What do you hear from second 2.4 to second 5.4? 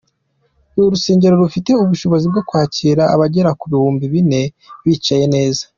kwakira abagera ku bihumbi bine bicaye